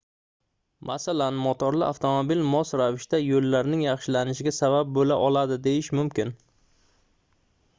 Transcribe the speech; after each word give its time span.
masalan 0.89 1.35
motorli 1.41 1.83
avtomobil 1.87 2.41
mos 2.53 2.71
ravishda 2.81 3.19
yoʻllarning 3.23 3.83
yaxshilanishiga 3.87 4.55
sabab 4.61 4.91
boʻla 4.97 5.19
oladi 5.27 5.59
deyish 5.69 5.91
mumkin 6.01 6.33